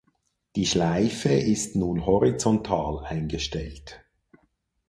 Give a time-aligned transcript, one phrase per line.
[0.55, 4.03] Die Schleife ist nun horizontal eingestellt.